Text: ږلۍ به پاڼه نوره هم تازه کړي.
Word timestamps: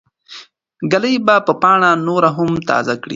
ږلۍ 0.91 1.15
به 1.25 1.35
پاڼه 1.61 1.89
نوره 2.07 2.29
هم 2.37 2.49
تازه 2.69 2.93
کړي. 3.01 3.09